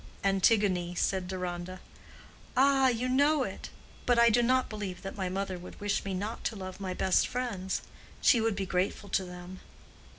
"Antigone," 0.23 0.95
said 0.95 1.27
Deronda. 1.27 1.79
"Ah, 2.57 2.87
you 2.87 3.07
know 3.07 3.43
it. 3.43 3.69
But 4.07 4.17
I 4.17 4.31
do 4.31 4.41
not 4.41 4.67
believe 4.67 5.03
that 5.03 5.15
my 5.15 5.29
mother 5.29 5.59
would 5.59 5.79
wish 5.79 6.03
me 6.03 6.15
not 6.15 6.43
to 6.45 6.55
love 6.55 6.79
my 6.79 6.95
best 6.95 7.27
friends. 7.27 7.83
She 8.19 8.41
would 8.41 8.55
be 8.55 8.65
grateful 8.65 9.09
to 9.09 9.23
them." 9.23 9.59